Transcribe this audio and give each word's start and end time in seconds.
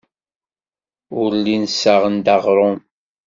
Ur 1.21 1.29
llin 1.37 1.63
ssaɣen-d 1.71 2.27
aɣrum. 2.35 2.77